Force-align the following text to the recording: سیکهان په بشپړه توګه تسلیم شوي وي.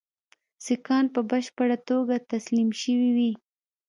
سیکهان 0.65 1.05
په 1.15 1.21
بشپړه 1.29 1.77
توګه 1.89 2.15
تسلیم 2.31 2.69
شوي 2.81 3.09
وي. 3.17 3.31